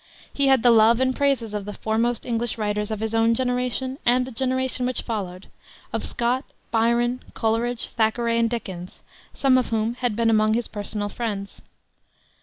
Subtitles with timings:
[0.33, 3.99] He had the love and praises of the foremost English writers of his own generation
[4.03, 5.45] and the generation which followed
[5.93, 9.03] of Scott, Byron, Coleridge, Thackeray, and Dickens,
[9.35, 11.61] some of whom had been among his personal friends.